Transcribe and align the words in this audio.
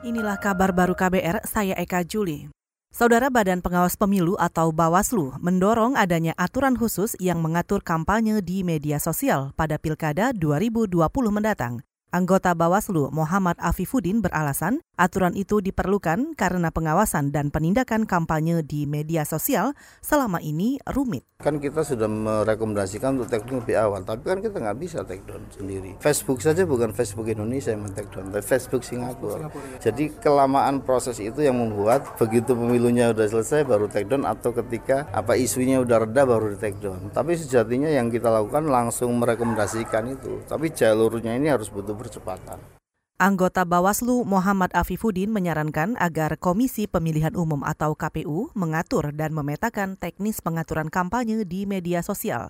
Inilah 0.00 0.40
kabar 0.40 0.72
baru 0.72 0.96
KBR, 0.96 1.44
saya 1.44 1.76
Eka 1.76 2.00
Juli. 2.08 2.48
Saudara 2.88 3.28
Badan 3.28 3.60
Pengawas 3.60 4.00
Pemilu 4.00 4.32
atau 4.40 4.72
Bawaslu 4.72 5.36
mendorong 5.44 5.92
adanya 5.92 6.32
aturan 6.40 6.72
khusus 6.72 7.12
yang 7.20 7.44
mengatur 7.44 7.84
kampanye 7.84 8.40
di 8.40 8.64
media 8.64 8.96
sosial 8.96 9.52
pada 9.52 9.76
Pilkada 9.76 10.32
2020 10.32 10.96
mendatang. 11.28 11.84
Anggota 12.10 12.58
Bawaslu 12.58 13.06
Muhammad 13.14 13.54
Afifuddin 13.62 14.18
beralasan 14.18 14.82
aturan 14.98 15.30
itu 15.38 15.62
diperlukan 15.62 16.34
karena 16.34 16.74
pengawasan 16.74 17.30
dan 17.30 17.54
penindakan 17.54 18.02
kampanye 18.02 18.66
di 18.66 18.82
media 18.82 19.22
sosial 19.22 19.78
selama 20.02 20.42
ini 20.42 20.82
rumit. 20.90 21.22
Kan 21.40 21.56
kita 21.56 21.86
sudah 21.86 22.04
merekomendasikan 22.04 23.16
untuk 23.16 23.32
take 23.32 23.46
down 23.48 23.64
lebih 23.64 23.78
awal, 23.80 24.04
tapi 24.04 24.26
kan 24.28 24.44
kita 24.44 24.60
nggak 24.60 24.76
bisa 24.76 25.06
take 25.06 25.24
down 25.24 25.40
sendiri. 25.48 25.96
Facebook 26.02 26.42
saja 26.44 26.68
bukan 26.68 26.92
Facebook 26.92 27.30
Indonesia 27.30 27.72
yang 27.72 27.88
take 27.94 28.12
down, 28.12 28.28
tapi 28.28 28.44
Facebook 28.44 28.84
Singapura. 28.84 29.48
Singapura 29.48 29.64
ya. 29.78 29.88
Jadi 29.88 30.12
kelamaan 30.20 30.84
proses 30.84 31.16
itu 31.22 31.40
yang 31.40 31.56
membuat 31.56 32.18
begitu 32.20 32.52
pemilunya 32.52 33.14
sudah 33.16 33.28
selesai 33.38 33.64
baru 33.64 33.88
take 33.88 34.10
down 34.10 34.28
atau 34.28 34.52
ketika 34.52 35.08
apa 35.14 35.38
isunya 35.38 35.80
udah 35.80 36.04
reda 36.04 36.28
baru 36.28 36.52
di 36.52 36.58
take 36.60 36.76
down. 36.76 37.08
Tapi 37.08 37.38
sejatinya 37.38 37.88
yang 37.88 38.12
kita 38.12 38.28
lakukan 38.28 38.68
langsung 38.68 39.16
merekomendasikan 39.16 40.12
itu, 40.12 40.44
tapi 40.44 40.74
jalurnya 40.74 41.40
ini 41.40 41.48
harus 41.48 41.72
butuh 41.72 41.96
percepatan. 42.00 42.80
Anggota 43.20 43.68
Bawaslu 43.68 44.24
Muhammad 44.24 44.72
Afifuddin 44.72 45.28
menyarankan 45.28 45.92
agar 46.00 46.40
Komisi 46.40 46.88
Pemilihan 46.88 47.36
Umum 47.36 47.60
atau 47.68 47.92
KPU 47.92 48.48
mengatur 48.56 49.12
dan 49.12 49.36
memetakan 49.36 50.00
teknis 50.00 50.40
pengaturan 50.40 50.88
kampanye 50.88 51.44
di 51.44 51.68
media 51.68 52.00
sosial. 52.00 52.48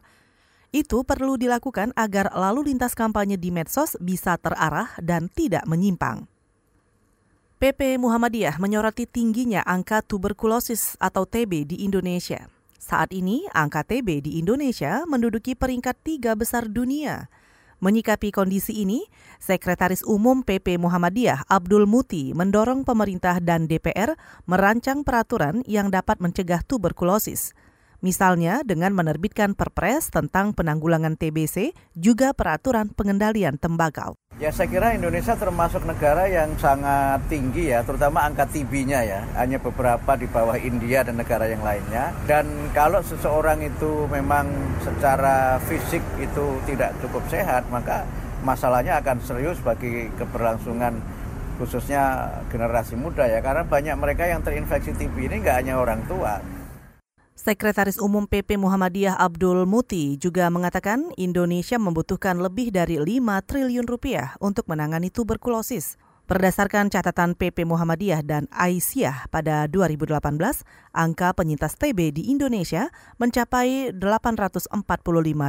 Itu 0.71 1.03
perlu 1.03 1.35
dilakukan 1.35 1.91
agar 1.99 2.31
lalu 2.31 2.71
lintas 2.71 2.95
kampanye 2.95 3.35
di 3.35 3.51
medsos 3.51 3.99
bisa 3.99 4.39
terarah 4.39 4.95
dan 5.03 5.27
tidak 5.27 5.67
menyimpang. 5.67 6.31
PP 7.59 7.99
Muhammadiyah 7.99 8.63
menyoroti 8.63 9.11
tingginya 9.11 9.67
angka 9.67 10.07
tuberkulosis 10.07 10.95
atau 11.03 11.27
TB 11.27 11.67
di 11.67 11.77
Indonesia. 11.83 12.47
Saat 12.79 13.11
ini, 13.11 13.43
angka 13.51 13.83
TB 13.83 14.23
di 14.23 14.39
Indonesia 14.39 15.03
menduduki 15.03 15.59
peringkat 15.59 15.99
tiga 16.07 16.39
besar 16.39 16.71
dunia– 16.71 17.27
Menyikapi 17.81 18.29
kondisi 18.29 18.85
ini, 18.85 19.09
Sekretaris 19.41 20.05
Umum 20.05 20.45
PP 20.45 20.77
Muhammadiyah 20.77 21.49
Abdul 21.49 21.89
Muti 21.89 22.37
mendorong 22.37 22.85
pemerintah 22.85 23.41
dan 23.41 23.65
DPR 23.65 24.21
merancang 24.45 25.01
peraturan 25.01 25.65
yang 25.65 25.89
dapat 25.89 26.21
mencegah 26.21 26.61
tuberkulosis. 26.61 27.57
Misalnya 28.01 28.65
dengan 28.65 28.97
menerbitkan 28.97 29.53
perpres 29.53 30.09
tentang 30.09 30.57
penanggulangan 30.57 31.21
TBC, 31.21 31.77
juga 31.93 32.33
peraturan 32.33 32.89
pengendalian 32.97 33.61
tembakau. 33.61 34.17
Ya 34.41 34.49
saya 34.49 34.73
kira 34.73 34.97
Indonesia 34.97 35.37
termasuk 35.37 35.85
negara 35.85 36.25
yang 36.25 36.57
sangat 36.57 37.21
tinggi 37.29 37.77
ya, 37.77 37.85
terutama 37.85 38.25
angka 38.25 38.49
TB-nya 38.49 39.05
ya. 39.05 39.21
Hanya 39.37 39.61
beberapa 39.61 40.17
di 40.17 40.25
bawah 40.25 40.57
India 40.57 41.05
dan 41.05 41.21
negara 41.21 41.45
yang 41.45 41.61
lainnya. 41.61 42.17
Dan 42.25 42.73
kalau 42.73 43.05
seseorang 43.05 43.61
itu 43.61 44.09
memang 44.09 44.49
secara 44.81 45.61
fisik 45.69 46.01
itu 46.25 46.57
tidak 46.65 46.97
cukup 47.05 47.21
sehat, 47.29 47.69
maka 47.69 48.09
masalahnya 48.41 48.97
akan 49.05 49.21
serius 49.21 49.61
bagi 49.61 50.09
keberlangsungan 50.17 50.97
khususnya 51.61 52.33
generasi 52.49 52.97
muda 52.97 53.29
ya. 53.29 53.45
Karena 53.45 53.69
banyak 53.69 53.93
mereka 54.01 54.25
yang 54.25 54.41
terinfeksi 54.41 54.97
TB 54.97 55.21
ini 55.29 55.45
nggak 55.45 55.57
hanya 55.61 55.77
orang 55.77 56.01
tua, 56.09 56.41
Sekretaris 57.41 57.97
Umum 57.97 58.29
PP 58.29 58.61
Muhammadiyah 58.61 59.17
Abdul 59.17 59.65
Muti 59.65 60.21
juga 60.21 60.53
mengatakan 60.53 61.09
Indonesia 61.17 61.81
membutuhkan 61.81 62.37
lebih 62.37 62.69
dari 62.69 63.01
5 63.01 63.17
triliun 63.49 63.89
rupiah 63.89 64.37
untuk 64.45 64.69
menangani 64.69 65.09
tuberkulosis. 65.09 65.97
Berdasarkan 66.29 66.93
catatan 66.93 67.33
PP 67.33 67.65
Muhammadiyah 67.65 68.21
dan 68.29 68.45
Aisyah 68.53 69.33
pada 69.33 69.65
2018, 69.73 70.21
angka 70.93 71.33
penyintas 71.33 71.81
TB 71.81 72.21
di 72.21 72.29
Indonesia 72.29 72.93
mencapai 73.17 73.97
845 73.97 74.77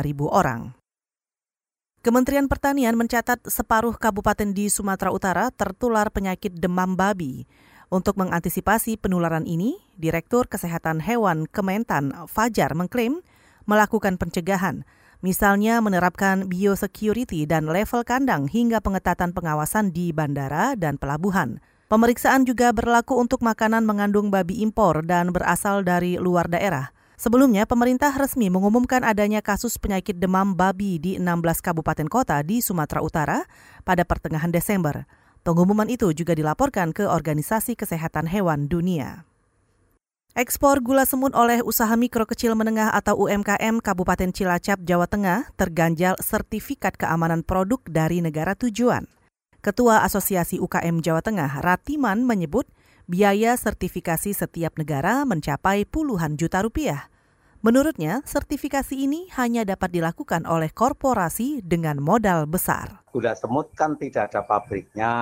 ribu 0.07 0.31
orang. 0.31 0.72
Kementerian 2.00 2.47
Pertanian 2.47 2.96
mencatat 2.96 3.51
separuh 3.51 4.00
kabupaten 4.00 4.47
di 4.56 4.72
Sumatera 4.72 5.12
Utara 5.12 5.51
tertular 5.51 6.07
penyakit 6.07 6.56
demam 6.56 6.96
babi. 6.96 7.44
Untuk 7.91 8.16
mengantisipasi 8.16 8.96
penularan 8.96 9.44
ini, 9.44 9.75
Direktur 10.00 10.47
Kesehatan 10.47 11.03
Hewan 11.03 11.44
Kementan 11.44 12.16
Fajar 12.24 12.72
mengklaim 12.72 13.19
melakukan 13.68 14.16
pencegahan, 14.16 14.88
misalnya 15.19 15.84
menerapkan 15.84 16.47
biosecurity 16.47 17.44
dan 17.44 17.68
level 17.68 18.07
kandang 18.07 18.47
hingga 18.47 18.80
pengetatan 18.80 19.35
pengawasan 19.35 19.91
di 19.91 20.16
bandara 20.16 20.80
dan 20.80 20.96
pelabuhan. 20.96 21.59
Pemeriksaan 21.91 22.47
juga 22.47 22.72
berlaku 22.72 23.19
untuk 23.19 23.44
makanan 23.44 23.84
mengandung 23.84 24.31
babi 24.31 24.63
impor 24.63 25.03
dan 25.03 25.35
berasal 25.35 25.84
dari 25.84 26.16
luar 26.16 26.47
daerah. 26.47 26.96
Sebelumnya, 27.19 27.68
pemerintah 27.68 28.16
resmi 28.16 28.47
mengumumkan 28.47 29.03
adanya 29.03 29.44
kasus 29.44 29.75
penyakit 29.75 30.16
demam 30.16 30.56
babi 30.56 30.96
di 30.96 31.19
16 31.19 31.59
kabupaten 31.59 32.07
kota 32.07 32.40
di 32.40 32.63
Sumatera 32.63 33.03
Utara 33.03 33.44
pada 33.84 34.07
pertengahan 34.07 34.47
Desember. 34.47 35.03
Pengumuman 35.41 35.90
itu 35.90 36.13
juga 36.13 36.38
dilaporkan 36.38 36.94
ke 36.94 37.09
Organisasi 37.09 37.74
Kesehatan 37.74 38.29
Hewan 38.29 38.69
Dunia. 38.69 39.25
Ekspor 40.38 40.85
gula 40.85 41.02
semut 41.02 41.34
oleh 41.34 41.66
usaha 41.66 41.90
mikro 41.97 42.29
kecil 42.29 42.53
menengah 42.53 42.94
atau 42.94 43.18
UMKM 43.25 43.81
Kabupaten 43.81 44.30
Cilacap, 44.30 44.85
Jawa 44.85 45.09
Tengah 45.09 45.50
terganjal 45.57 46.13
sertifikat 46.22 46.94
keamanan 46.94 47.41
produk 47.41 47.81
dari 47.90 48.22
negara 48.22 48.53
tujuan. 48.53 49.09
Ketua 49.66 50.06
Asosiasi 50.06 50.62
UKM 50.62 51.01
Jawa 51.01 51.25
Tengah, 51.25 51.66
Ratiman, 51.66 52.22
menyebut 52.22 52.69
biaya 53.09 53.57
sertifikasi 53.57 54.38
setiap 54.38 54.78
negara 54.78 55.25
mencapai 55.25 55.90
puluhan 55.90 56.38
juta 56.38 56.62
rupiah. 56.62 57.09
Menurutnya, 57.61 58.25
sertifikasi 58.25 58.97
ini 58.97 59.29
hanya 59.38 59.61
dapat 59.61 59.94
dilakukan 59.94 60.49
oleh 60.49 60.73
korporasi 60.73 61.61
dengan 61.61 62.01
modal 62.01 62.49
besar. 62.49 63.05
Gula 63.13 63.38
semut 63.38 63.69
kan 63.77 63.94
tidak 64.01 64.33
ada 64.33 64.41
pabriknya. 64.41 65.13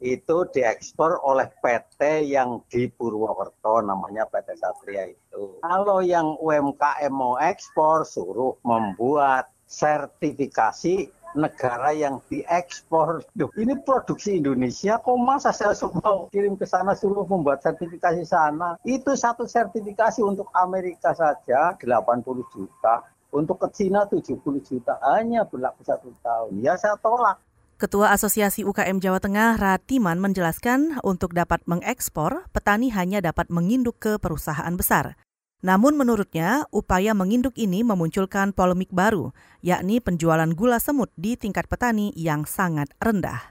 Itu 0.00 0.48
diekspor 0.48 1.20
oleh 1.20 1.52
PT 1.60 2.32
yang 2.32 2.64
di 2.72 2.88
Purwokerto, 2.88 3.84
namanya 3.84 4.24
PT 4.24 4.56
Satria 4.56 5.04
itu. 5.12 5.60
Kalau 5.60 6.00
yang 6.00 6.40
UMKM 6.40 7.12
mau 7.12 7.36
ekspor, 7.36 8.08
suruh 8.08 8.56
membuat 8.64 9.52
sertifikasi 9.68 11.12
negara 11.36 11.92
yang 11.92 12.18
diekspor. 12.32 13.22
Duh, 13.36 13.52
ini 13.60 13.76
produksi 13.84 14.40
Indonesia, 14.40 14.98
kok 14.98 15.20
masa 15.20 15.52
saya 15.52 15.76
mau 16.02 16.26
kirim 16.32 16.56
ke 16.56 16.64
sana 16.64 16.96
suruh 16.96 17.28
membuat 17.28 17.62
sertifikasi 17.62 18.24
sana? 18.24 18.80
Itu 18.82 19.14
satu 19.14 19.44
sertifikasi 19.44 20.24
untuk 20.24 20.48
Amerika 20.56 21.12
saja 21.12 21.76
80 21.78 22.42
juta. 22.50 23.04
Untuk 23.30 23.60
ke 23.60 23.68
Cina 23.76 24.08
70 24.08 24.40
juta 24.64 24.96
hanya 25.12 25.44
berlaku 25.44 25.84
satu 25.84 26.08
tahun. 26.24 26.56
Ya 26.64 26.74
saya 26.80 26.96
tolak. 26.96 27.36
Ketua 27.76 28.08
Asosiasi 28.16 28.64
UKM 28.64 29.04
Jawa 29.04 29.20
Tengah 29.20 29.60
Ratiman 29.60 30.16
menjelaskan 30.16 30.96
untuk 31.04 31.36
dapat 31.36 31.60
mengekspor, 31.68 32.48
petani 32.48 32.88
hanya 32.88 33.20
dapat 33.20 33.52
menginduk 33.52 34.00
ke 34.00 34.16
perusahaan 34.16 34.72
besar. 34.72 35.20
Namun 35.66 35.98
menurutnya, 35.98 36.62
upaya 36.70 37.10
menginduk 37.10 37.58
ini 37.58 37.82
memunculkan 37.82 38.54
polemik 38.54 38.94
baru, 38.94 39.34
yakni 39.66 39.98
penjualan 39.98 40.46
gula 40.54 40.78
semut 40.78 41.10
di 41.18 41.34
tingkat 41.34 41.66
petani 41.66 42.14
yang 42.14 42.46
sangat 42.46 42.86
rendah. 43.02 43.50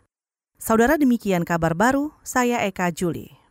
Saudara 0.56 0.96
demikian 0.96 1.44
kabar 1.44 1.76
baru, 1.76 2.16
saya 2.24 2.64
Eka 2.64 2.88
Juli. 2.96 3.45